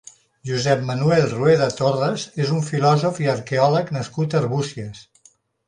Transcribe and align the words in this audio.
Josep 0.51 0.79
Manuel 0.87 1.27
Rueda 1.33 1.67
Torres 1.81 2.25
és 2.45 2.55
un 2.57 2.65
filòsof 2.71 3.21
i 3.27 3.31
arqueòleg 3.37 3.95
nascut 4.01 4.37
a 4.39 4.43
Arbúcies. 4.43 5.07